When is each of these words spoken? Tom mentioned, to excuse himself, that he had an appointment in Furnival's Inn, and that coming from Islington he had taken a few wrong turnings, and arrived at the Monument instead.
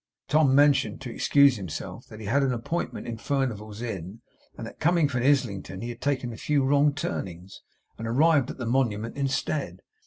Tom 0.27 0.55
mentioned, 0.55 0.99
to 1.01 1.11
excuse 1.13 1.57
himself, 1.57 2.07
that 2.07 2.19
he 2.19 2.25
had 2.25 2.41
an 2.41 2.51
appointment 2.51 3.05
in 3.05 3.17
Furnival's 3.19 3.83
Inn, 3.83 4.23
and 4.57 4.65
that 4.65 4.79
coming 4.79 5.07
from 5.07 5.21
Islington 5.21 5.81
he 5.81 5.89
had 5.89 6.01
taken 6.01 6.33
a 6.33 6.37
few 6.37 6.63
wrong 6.63 6.91
turnings, 6.91 7.61
and 7.99 8.07
arrived 8.07 8.49
at 8.49 8.57
the 8.57 8.65
Monument 8.65 9.15
instead. 9.15 9.81